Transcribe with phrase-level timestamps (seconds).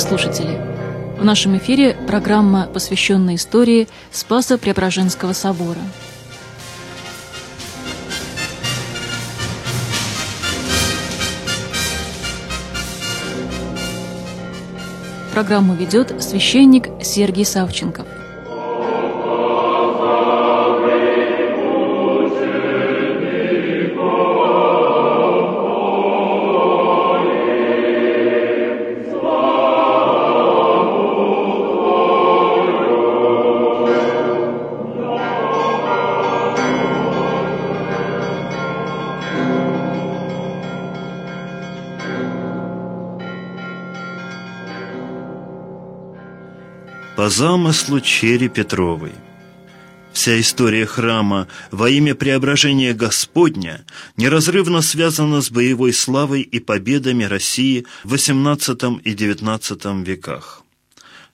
[0.00, 0.58] Слушатели,
[1.18, 5.78] в нашем эфире программа, посвященная истории Спаса Преображенского собора.
[15.34, 18.06] Программу ведет священник Сергей Савченков.
[47.40, 49.12] Замыслу Черри Петровой.
[50.12, 53.86] Вся история храма во имя преображения Господня
[54.18, 60.64] неразрывно связана с боевой славой и победами России в XVIII и XIX веках.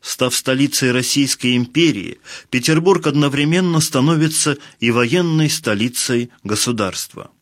[0.00, 7.32] Став столицей Российской империи, Петербург одновременно становится и военной столицей государства.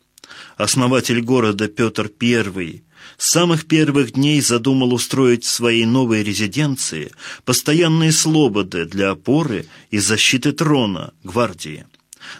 [0.56, 2.82] Основатель города Петр I
[3.16, 7.12] с самых первых дней задумал устроить в своей новой резиденции
[7.44, 11.86] постоянные слободы для опоры и защиты трона, гвардии.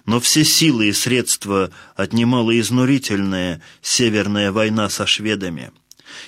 [0.07, 5.73] Но все силы и средства отнимала изнурительная Северная война со шведами.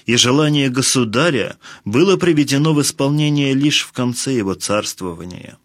[0.05, 5.59] И желание государя было приведено в исполнение лишь в конце его царствования.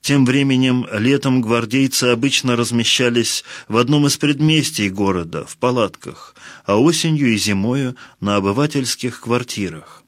[0.00, 7.34] Тем временем летом гвардейцы обычно размещались в одном из предместий города, в палатках, а осенью
[7.34, 10.04] и зимою на обывательских квартирах.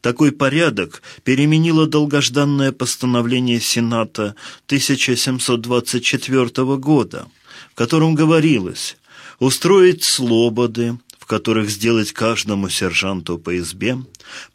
[0.00, 4.34] Такой порядок переменило долгожданное постановление Сената
[4.66, 7.26] 1724 года,
[7.72, 8.96] в котором говорилось
[9.40, 13.98] устроить слободы, которых сделать каждому сержанту по избе,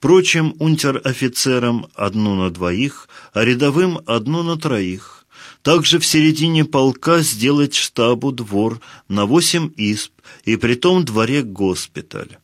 [0.01, 5.25] прочим унтер-офицерам одну на двоих, а рядовым одну на троих.
[5.61, 10.11] Также в середине полка сделать штабу двор на восемь изб,
[10.43, 12.37] и при том дворе госпиталь.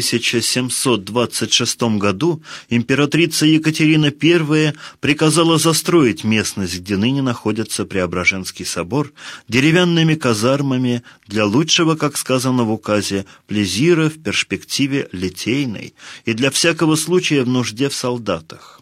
[0.00, 9.12] В 1726 году императрица Екатерина I приказала застроить местность, где ныне находится Преображенский собор,
[9.48, 15.94] деревянными казармами для лучшего, как сказано в указе, плезира в перспективе литейной
[16.24, 18.80] и для всякого случая в нужде в солдатах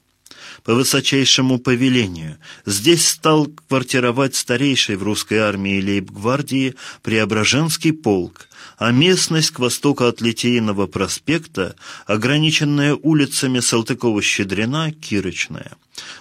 [0.65, 2.39] по высочайшему повелению.
[2.67, 8.49] Здесь стал квартировать старейший в русской армии лейб-гвардии Преображенский полк,
[8.83, 15.77] а местность к востоку от Литейного проспекта, ограниченная улицами Салтыкова-Щедрина, Кирочная,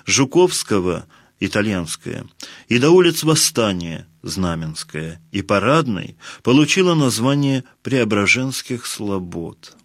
[0.05, 1.07] Жуковского,
[1.39, 2.27] Итальянская,
[2.67, 9.75] и до улиц Восстания, Знаменская, и Парадной, получила название Преображенских слобод.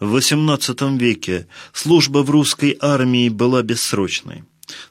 [0.00, 4.42] В XVIII веке служба в русской армии была бессрочной.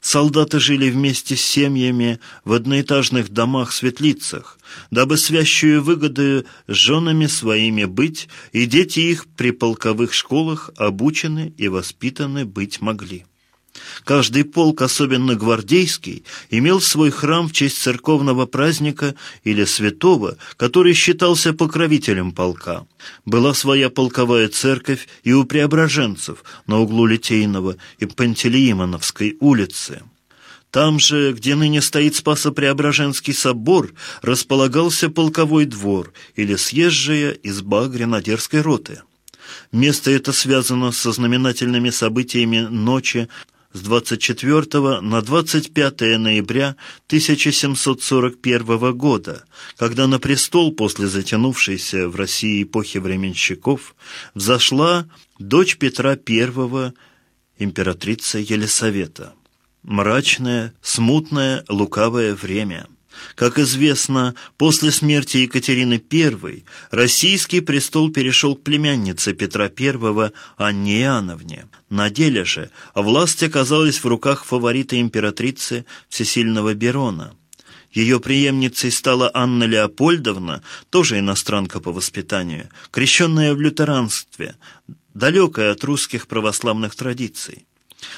[0.03, 4.59] Солдаты жили вместе с семьями в одноэтажных домах-светлицах,
[4.91, 11.69] дабы свящую выгоды с женами своими быть, и дети их при полковых школах обучены и
[11.69, 13.25] воспитаны быть могли.
[14.03, 21.53] Каждый полк, особенно гвардейский, имел свой храм в честь церковного праздника или святого, который считался
[21.53, 22.85] покровителем полка.
[23.25, 30.03] Была своя полковая церковь и у преображенцев на углу Литейного и Пантелеимоновской улицы.
[30.69, 39.01] Там же, где ныне стоит Спасо-Преображенский собор, располагался полковой двор или съезжая изба гренадерской роты.
[39.71, 43.29] Место это связано со знаменательными событиями ночи
[43.73, 46.75] с 24 на 25 ноября
[47.07, 49.43] 1741 года,
[49.77, 53.95] когда на престол после затянувшейся в России эпохи временщиков
[54.35, 55.05] взошла
[55.39, 56.93] дочь Петра I,
[57.57, 59.33] императрица Елисавета.
[59.81, 62.87] Мрачное, смутное, лукавое время–
[63.35, 71.67] как известно, после смерти Екатерины I российский престол перешел к племяннице Петра I Анне Иоанновне.
[71.89, 77.35] На деле же власть оказалась в руках фаворита императрицы Всесильного Берона.
[77.91, 84.55] Ее преемницей стала Анна Леопольдовна, тоже иностранка по воспитанию, крещенная в лютеранстве,
[85.13, 87.67] далекая от русских православных традиций.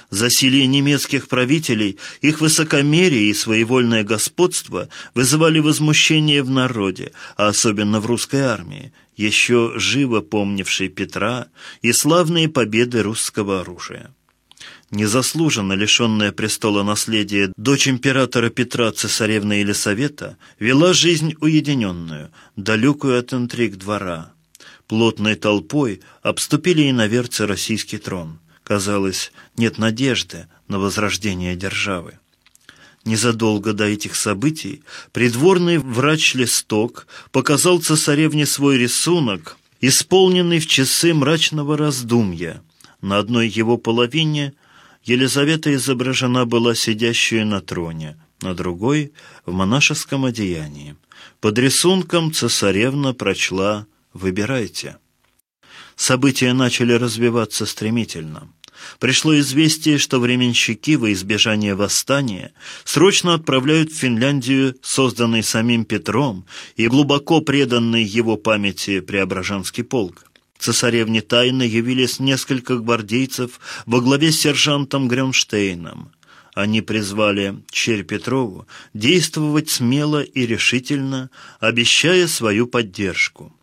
[0.10, 8.06] Засилие немецких правителей, их высокомерие и своевольное господство вызывали возмущение в народе, а особенно в
[8.06, 11.48] русской армии, еще живо помнившей Петра
[11.82, 14.14] и славные победы русского оружия.
[14.92, 23.76] Незаслуженно лишенная престола наследия дочь императора Петра, цесаревна Елисавета, вела жизнь уединенную, далекую от интриг
[23.78, 24.32] двора.
[24.88, 32.18] Плотной толпой обступили иноверцы российский трон– Казалось, нет надежды на возрождение державы.
[33.06, 34.82] Незадолго до этих событий
[35.14, 42.64] придворный врач Листок показал цесаревне свой рисунок, исполненный в часы мрачного раздумья.
[43.02, 44.54] На одной его половине
[45.04, 49.14] Елизавета изображена была сидящую на троне, на другой—
[49.46, 50.96] в монашеском одеянии.
[51.40, 54.98] Под рисунком цесаревна прочла «Выбирайте».
[55.96, 58.50] События начали развиваться стремительно.
[59.00, 62.54] Пришло известие, что временщики во избежание восстания
[62.84, 66.46] срочно отправляют в Финляндию созданный самим Петром
[66.76, 70.26] и глубоко преданный его памяти Преображенский полк.
[70.60, 76.12] Цесаревне тайно явились несколько гвардейцев во главе с сержантом Грюнштейном.
[76.54, 83.55] Они призвали Черь Петрову действовать смело и решительно, обещая свою поддержку.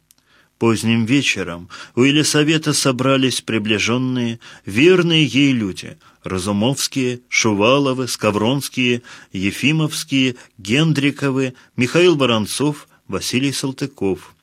[0.63, 12.15] Поздним вечером у Елисавета собрались приближенные, верные ей люди– Разумовские, Шуваловы, Скавронские, Ефимовские, Гендриковы, Михаил
[12.15, 14.37] Воронцов, Василий Салтыков.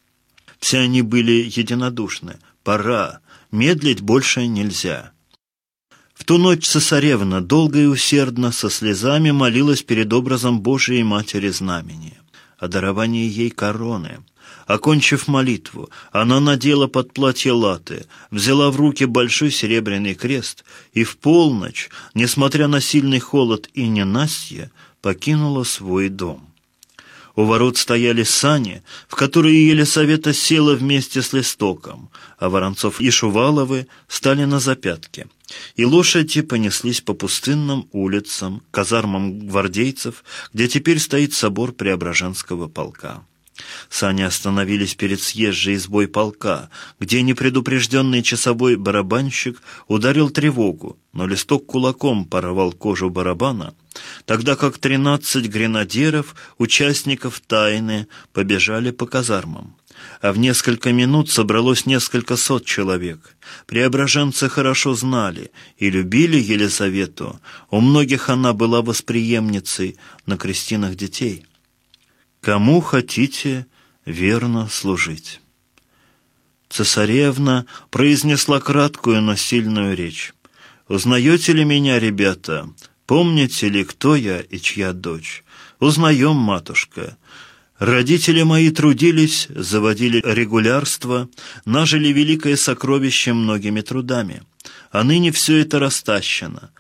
[0.60, 2.40] Все они были единодушны.
[2.66, 3.22] Пора,
[3.54, 5.14] медлить больше нельзя.
[6.14, 12.19] В ту ночь цесаревна долго и усердно со слезами молилась перед образом Божией Матери Знамения
[12.60, 14.20] о даровании ей короны–
[14.70, 20.64] Окончив молитву, она надела под платье латы, взяла в руки большой серебряный крест
[20.94, 24.70] и в полночь, несмотря на сильный холод и ненастье,
[25.02, 26.48] покинула свой дом.
[27.36, 33.88] У ворот стояли сани, в которые Елисавета села вместе с Листоком, а Воронцов и Шуваловы
[34.08, 35.28] стали на запятки.
[35.76, 40.24] И лошади понеслись по пустынным улицам, казармам гвардейцев,
[40.54, 43.24] где теперь стоит собор Преображенского полка.
[43.90, 46.70] Сани остановились перед съезжей избой полка,
[47.00, 53.74] где непредупрежденный часовой барабанщик ударил тревогу, но листок кулаком порвал кожу барабана,
[54.26, 59.76] тогда как тринадцать гренадеров, участников тайны, побежали по казармам.
[60.22, 63.36] А в несколько минут собралось несколько сот человек.
[63.66, 67.40] Преображенцы хорошо знали и любили Елизавету.
[67.70, 71.46] У многих она была восприемницей на крестинах детей
[72.42, 73.66] кому хотите
[74.06, 75.42] верно служить».
[76.70, 80.34] Цесаревна произнесла краткую, но сильную речь.
[80.88, 82.70] «Узнаете ли меня, ребята?
[83.08, 85.44] Помните ли, кто я и чья дочь?
[85.80, 87.18] Узнаем, матушка.
[87.80, 91.30] Родители мои трудились, заводили регулярство,
[91.64, 94.44] нажили великое сокровище многими трудами.
[94.92, 96.72] А ныне все это растащено.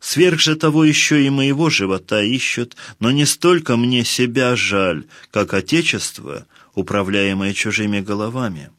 [0.00, 5.54] Сверх же того еще и моего живота ищут, но не столько мне себя жаль, как
[5.54, 8.70] Отечество, управляемое чужими головами.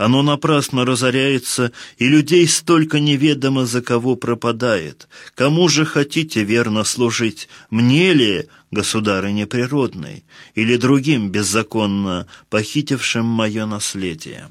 [0.00, 5.08] Оно напрасно разоряется, и людей столько неведомо за кого пропадает.
[5.34, 7.50] Кому же хотите верно служить?
[7.68, 14.50] Мне ли, государыне природной, или другим беззаконно похитившим мое наследие?»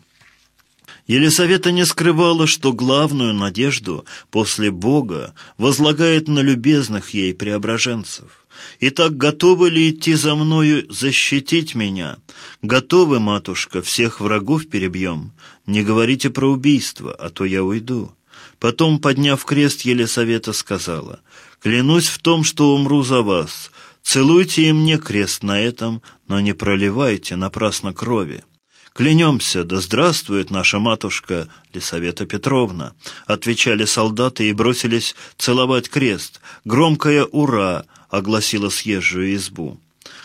[1.07, 8.38] Елисавета не скрывала, что главную надежду после Бога возлагает на любезных ей преображенцев.
[8.79, 12.17] «Итак, готовы ли идти за мною защитить меня?
[12.61, 15.31] Готовы, матушка, всех врагов перебьем?
[15.65, 18.11] Не говорите про убийство, а то я уйду».
[18.59, 21.21] Потом, подняв крест, Елисавета сказала,
[21.61, 23.71] «Клянусь в том, что умру за вас.
[24.03, 28.43] Целуйте и мне крест на этом, но не проливайте напрасно крови».
[28.93, 32.93] «Клянемся, да здравствует наша матушка Лисавета Петровна!»
[33.27, 36.41] Отвечали солдаты и бросились целовать крест.
[36.65, 39.79] Громкое «Ура!» Огласило съезжую избу.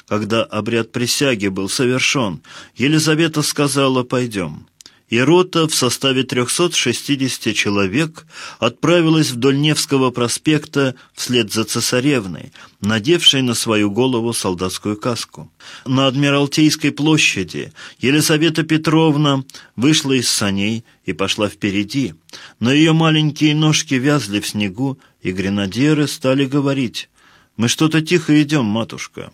[0.07, 2.43] Когда обряд присяги был совершен,
[2.76, 4.67] Елизавета сказала «Пойдем»
[5.14, 8.26] и рота в составе 360 человек
[8.59, 15.53] отправилась вдоль Невского проспекта вслед за цесаревной, надевшей на свою голову солдатскую каску.
[15.87, 19.45] На Адмиралтейской площади Елизавета Петровна
[19.76, 22.14] вышла из саней и пошла впереди,
[22.59, 27.09] но ее маленькие ножки вязли в снегу, и гренадеры стали говорить
[27.56, 29.32] «Мы что-то тихо идем, матушка».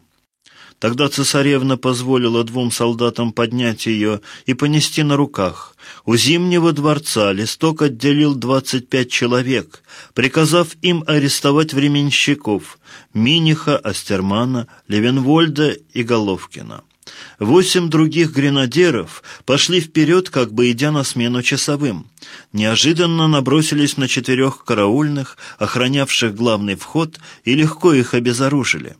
[0.81, 5.77] Тогда цесаревна позволила двум солдатам поднять ее и понести на руках.
[6.07, 9.83] У Зимнего дворца Листок отделил 25 человек,
[10.15, 12.79] приказав им арестовать временщиков
[13.13, 16.83] Миниха, Астермана, Левенвольда и Головкина.
[17.39, 22.07] Восемь других гренадеров пошли вперед, как бы идя на смену часовым.
[22.53, 28.97] Неожиданно набросились на четырех караульных, охранявших главный вход, и легко их обезоружили.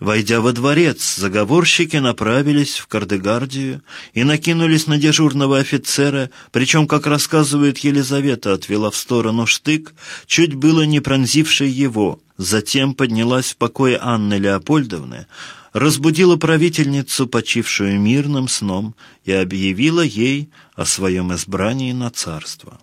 [0.00, 3.82] Войдя во дворец, заговорщики направились в Кардегардию
[4.14, 9.92] и накинулись на дежурного офицера, причем, как рассказывает Елизавета, отвела в сторону штык,
[10.26, 12.18] чуть было не пронзивший его.
[12.38, 15.26] Затем поднялась в покое Анны Леопольдовны,
[15.72, 22.80] разбудила правительницу, почившую мирным сном, и объявила ей о своем избрании на царство.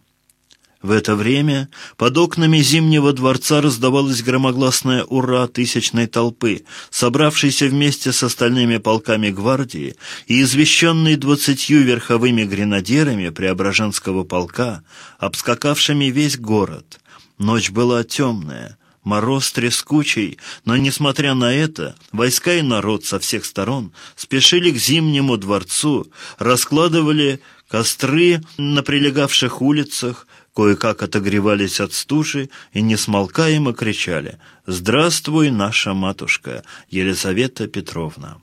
[0.82, 8.22] В это время под окнами Зимнего дворца раздавалось громогласное «Ура!» тысячной толпы, собравшейся вместе с
[8.22, 9.96] остальными полками гвардии
[10.28, 14.84] и извещенной двадцатью верховыми гренадерами Преображенского полка,
[15.18, 17.00] обскакавшими весь город.
[17.40, 18.77] Ночь была темная,
[19.08, 25.38] мороз трескучий, но, несмотря на это, войска и народ со всех сторон спешили к Зимнему
[25.38, 35.94] дворцу, раскладывали костры на прилегавших улицах, кое-как отогревались от стужи и несмолкаемо кричали «Здравствуй, наша
[35.94, 38.42] матушка Елизавета Петровна!».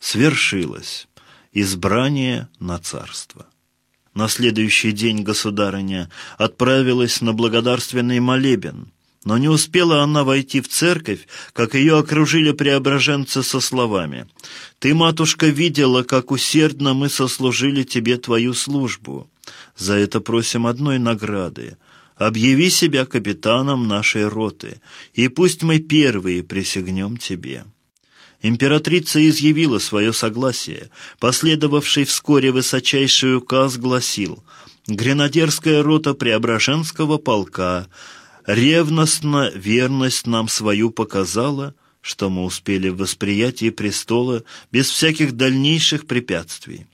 [0.00, 1.06] Свершилось
[1.52, 3.46] избрание на царство.
[4.14, 8.90] На следующий день государыня отправилась на благодарственный молебен,
[9.28, 14.26] но не успела она войти в церковь, как ее окружили преображенцы со словами
[14.78, 19.28] «Ты, матушка, видела, как усердно мы сослужили тебе твою службу.
[19.76, 21.76] За это просим одной награды.
[22.16, 24.80] Объяви себя капитаном нашей роты,
[25.12, 27.66] и пусть мы первые присягнем тебе».
[28.40, 30.88] Императрица изъявила свое согласие.
[31.18, 34.42] Последовавший вскоре высочайший указ гласил
[34.86, 37.88] «Гренадерская рота Преображенского полка
[38.48, 46.86] ревностно верность нам свою показала, что мы успели в восприятии престола без всяких дальнейших препятствий.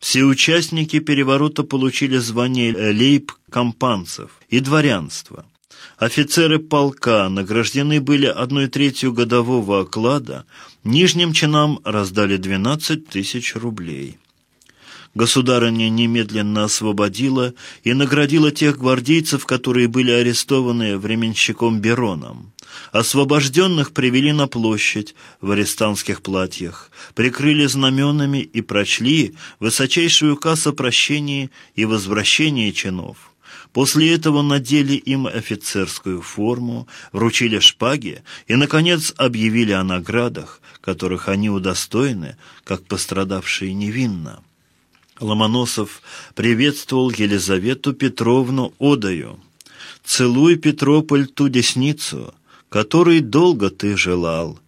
[0.00, 5.44] Все участники переворота получили звание лейб-компанцев и дворянство.
[5.98, 10.46] Офицеры полка награждены были одной третью годового оклада,
[10.84, 14.16] нижним чинам раздали 12 тысяч рублей.
[15.14, 17.54] Государыня немедленно освободила
[17.84, 22.52] и наградила тех гвардейцев, которые были арестованы временщиком Бероном.
[22.90, 31.50] Освобожденных привели на площадь в арестантских платьях, прикрыли знаменами и прочли высочайший указ о прощении
[31.76, 33.30] и возвращении чинов.
[33.72, 41.50] После этого надели им офицерскую форму, вручили шпаги и, наконец, объявили о наградах, которых они
[41.50, 44.42] удостоены, как пострадавшие невинно.
[45.20, 46.02] Ломоносов
[46.34, 49.38] приветствовал Елизавету Петровну Одою.
[50.04, 52.34] «Целуй, Петрополь, ту десницу,
[52.68, 54.58] которой долго ты желал.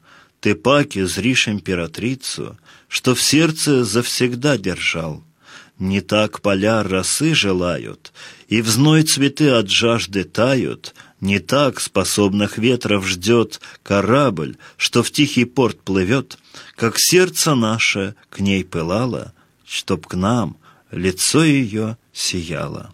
[0.41, 2.57] Ты паки зришь императрицу,
[2.89, 5.23] что в сердце завсегда держал.
[5.79, 8.13] Не так поля росы желают,
[8.49, 15.11] и в зной цветы от жажды тают, не так способных ветров ждет корабль, что в
[15.11, 16.39] тихий порт плывет,
[16.77, 19.35] как сердце наше к ней пылало,
[19.67, 20.57] чтоб к нам
[20.91, 22.93] лицо ее сияло.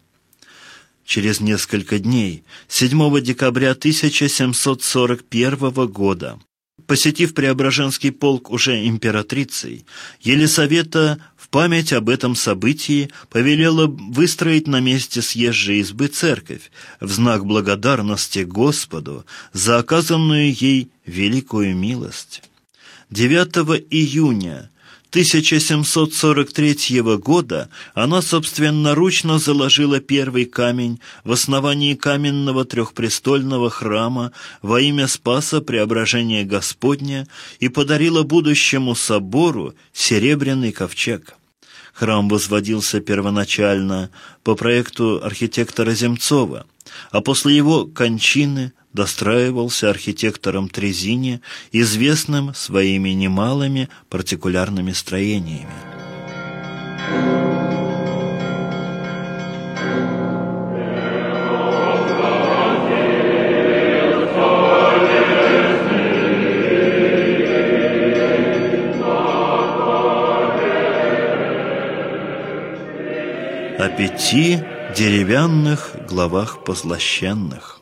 [1.04, 6.38] Через несколько дней, 7 декабря 1741 года,
[6.86, 9.84] посетив Преображенский полк уже императрицей,
[10.20, 17.44] Елисавета в память об этом событии повелела выстроить на месте съезжей избы церковь в знак
[17.44, 22.42] благодарности Господу за оказанную ей великую милость.
[23.10, 24.71] 9 июня
[25.12, 35.60] 1743 года она собственноручно заложила первый камень в основании каменного трехпрестольного храма во имя Спаса
[35.60, 37.28] Преображения Господня
[37.60, 41.36] и подарила будущему собору серебряный ковчег.
[41.92, 44.08] Храм возводился первоначально
[44.42, 46.64] по проекту архитектора Земцова,
[47.10, 51.40] а после его кончины достраивался архитектором Трезини,
[51.72, 55.70] известным своими немалыми партикулярными строениями.
[73.78, 74.62] О пяти
[74.96, 77.81] деревянных главах позлощенных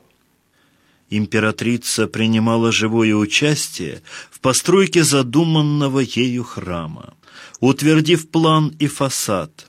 [1.11, 7.15] императрица принимала живое участие в постройке задуманного ею храма.
[7.59, 9.67] Утвердив план и фасад,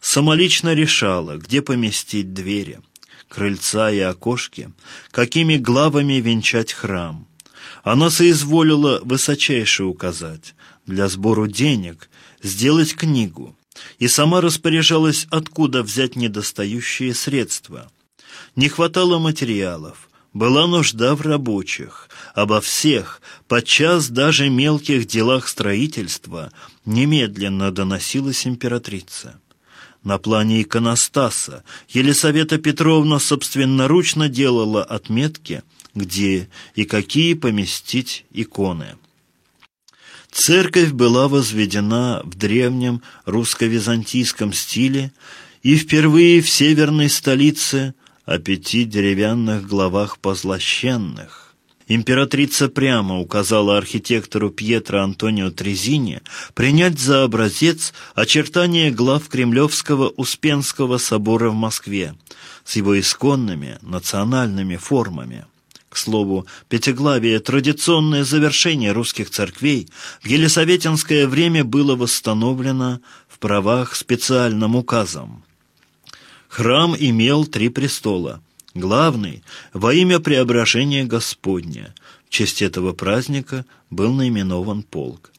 [0.00, 2.80] самолично решала, где поместить двери,
[3.28, 4.70] крыльца и окошки,
[5.10, 7.26] какими главами венчать храм.
[7.82, 10.54] Она соизволила высочайше указать
[10.86, 12.10] для сбору денег
[12.42, 13.56] сделать книгу
[13.98, 17.90] и сама распоряжалась, откуда взять недостающие средства.
[18.56, 26.52] Не хватало материалов– была нужда в рабочих, обо всех, подчас даже мелких делах строительства,
[26.84, 29.38] немедленно доносилась императрица.
[30.02, 35.62] На плане иконостаса Елисавета Петровна собственноручно делала отметки,
[35.94, 38.96] где и какие поместить иконы.
[40.32, 45.12] Церковь была возведена в древнем русско-византийском стиле
[45.62, 51.54] и впервые в северной столице о пяти деревянных главах позлощенных.
[51.88, 56.20] Императрица прямо указала архитектору Пьетро Антонио Трезини
[56.54, 62.14] принять за образец очертания глав Кремлевского Успенского собора в Москве
[62.64, 65.44] с его исконными национальными формами.
[65.88, 69.88] К слову, пятиглавие, традиционное завершение русских церквей,
[70.22, 75.44] в Елисаветинское время было восстановлено в правах специальным указом.
[76.52, 78.42] Храм имел три престола.
[78.74, 79.42] Главный–
[79.72, 81.94] во имя преображения Господня.
[82.26, 85.32] В честь этого праздника был наименован полк.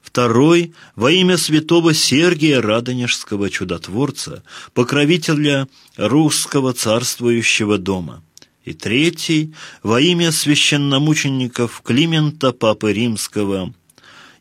[0.00, 8.22] Второй– во имя святого Сергия Радонежского чудотворца, покровителя русского царствующего дома–
[8.64, 13.74] и третий во имя священномучеников Климента Папы Римского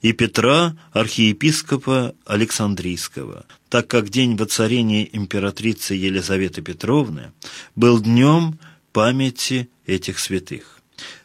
[0.01, 7.31] и Петра, архиепископа Александрийского, так как день воцарения императрицы Елизаветы Петровны
[7.75, 8.59] был днем
[8.93, 10.79] памяти этих святых.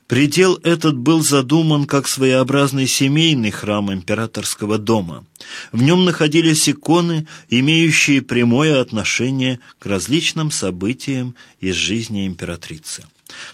[0.06, 5.24] Предел этот был задуман как своеобразный семейный храм императорского дома.
[5.72, 13.04] В нем находились иконы, имеющие прямое отношение к различным событиям из жизни императрицы.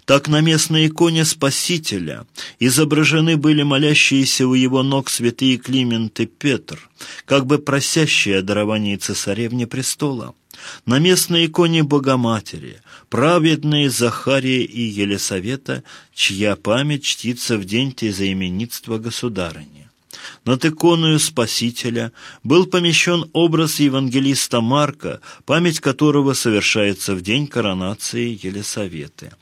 [0.05, 2.27] Так на местной иконе Спасителя
[2.59, 6.89] изображены были молящиеся у его ног святые Климент и Петр,
[7.25, 10.35] как бы просящие о даровании цесаревне престола.
[10.85, 19.89] На местной иконе Богоматери, праведные Захария и Елисавета, чья память чтится в день тезаименитства государыни.
[20.45, 29.33] Над иконою Спасителя был помещен образ евангелиста Марка, память которого совершается в день коронации Елисаветы.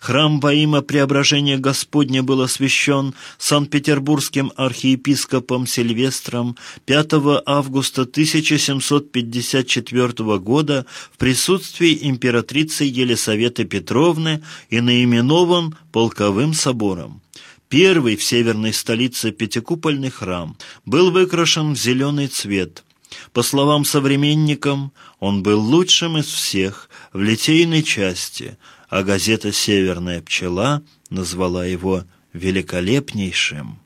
[0.00, 7.12] Храм во имя Преображения Господня был освящен Санкт-Петербургским архиепископом Сильвестром 5
[7.46, 17.20] августа 1754 года в присутствии императрицы Елисаветы Петровны и наименован Полковым собором.
[17.68, 22.84] Первый в северной столице пятикупольный храм был выкрашен в зеленый цвет–
[23.32, 28.56] по словам современникам, он был лучшим из всех в литейной части,
[28.90, 33.78] а газета «Северная пчела» назвала его «великолепнейшим».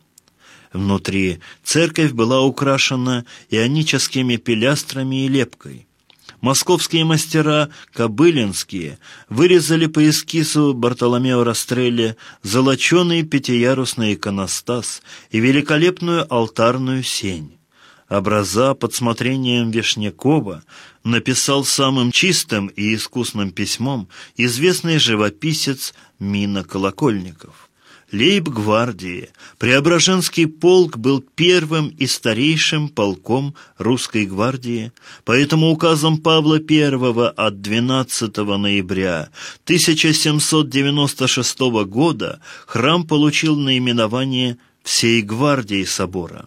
[0.72, 5.86] Внутри церковь была украшена ионическими пилястрами и лепкой.
[6.40, 17.56] Московские мастера Кобылинские вырезали по эскизу Бартоломео Растрелли золоченый пятиярусный иконостас и великолепную алтарную сень.
[18.14, 20.62] Образа под смотрением Вишнякова
[21.02, 27.68] написал самым чистым и искусным письмом известный живописец Мина Колокольников.
[28.12, 29.30] Лейб-гвардии.
[29.58, 34.92] Преображенский полк был первым и старейшим полком русской гвардии,
[35.24, 39.30] поэтому указом Павла I от 12 ноября
[39.64, 46.46] 1796 года храм получил наименование «Всей гвардии собора»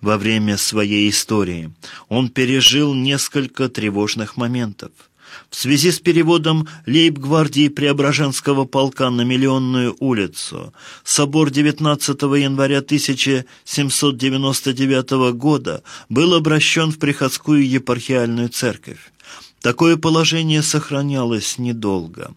[0.00, 1.72] во время своей истории.
[2.08, 4.92] Он пережил несколько тревожных моментов.
[5.48, 15.84] В связи с переводом лейб-гвардии Преображенского полка на Миллионную улицу собор 19 января 1799 года
[16.08, 19.12] был обращен в приходскую епархиальную церковь.
[19.60, 22.34] Такое положение сохранялось недолго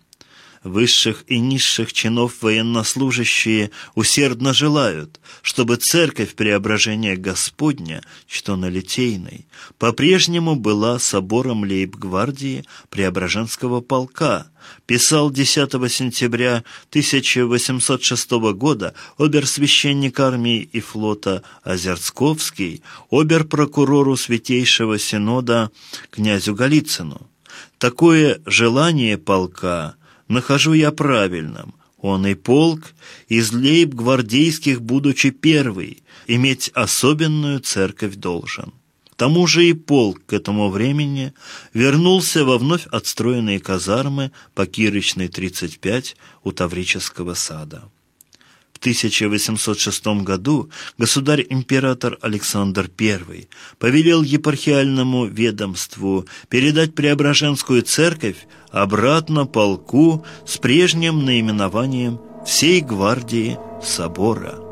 [0.64, 9.46] высших и низших чинов военнослужащие усердно желают, чтобы церковь преображения Господня, что на Литейной,
[9.78, 14.48] по-прежнему была собором лейб-гвардии Преображенского полка,
[14.86, 25.72] писал 10 сентября 1806 года обер-священник армии и флота Озерцковский обер-прокурору Святейшего Синода
[26.10, 27.30] князю Голицыну.
[27.78, 29.96] Такое желание полка–
[30.34, 31.74] нахожу я правильным.
[31.98, 32.94] Он и полк
[33.30, 38.74] из лейб-гвардейских, будучи первый, иметь особенную церковь должен.
[39.12, 41.34] К тому же и полк к этому времени
[41.74, 47.84] вернулся во вновь отстроенные казармы по Кирочной 35 у Таврического сада.
[48.84, 53.48] 1806 году государь-император Александр I
[53.80, 64.63] повелел епархиальному ведомству передать Преображенскую церковь обратно полку с прежним наименованием всей гвардии собора.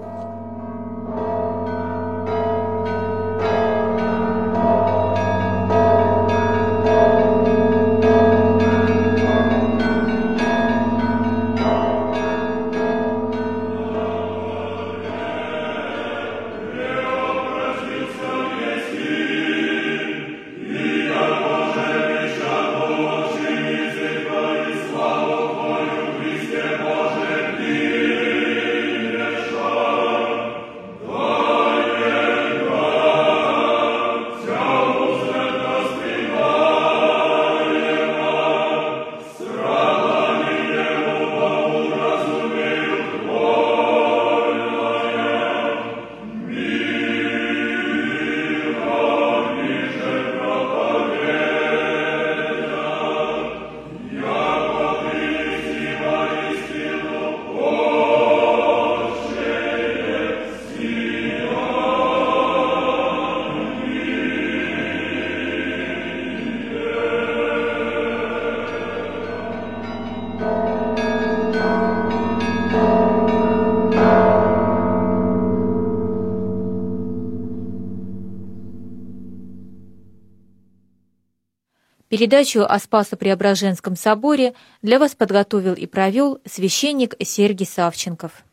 [82.21, 84.53] Передачу о Спасо-Преображенском соборе
[84.84, 88.43] для вас подготовил и провел священник Сергий Савченков.